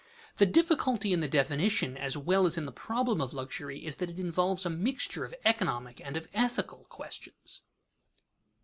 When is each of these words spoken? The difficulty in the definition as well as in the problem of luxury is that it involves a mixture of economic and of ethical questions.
The 0.37 0.47
difficulty 0.47 1.13
in 1.13 1.19
the 1.19 1.27
definition 1.27 1.95
as 1.95 2.17
well 2.17 2.47
as 2.47 2.57
in 2.57 2.65
the 2.65 2.71
problem 2.71 3.21
of 3.21 3.33
luxury 3.35 3.85
is 3.85 3.97
that 3.97 4.09
it 4.09 4.19
involves 4.19 4.65
a 4.65 4.69
mixture 4.71 5.23
of 5.25 5.35
economic 5.45 6.01
and 6.03 6.17
of 6.17 6.27
ethical 6.33 6.85
questions. 6.89 7.61